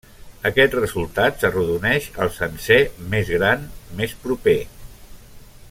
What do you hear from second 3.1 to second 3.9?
més gran